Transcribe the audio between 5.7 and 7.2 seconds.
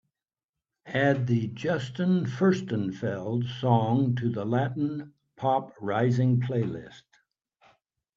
rising playlist.